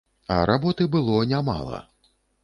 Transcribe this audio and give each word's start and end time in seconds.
А 0.35 0.37
работы 0.49 0.87
было 0.95 1.21
нямала. 1.33 1.83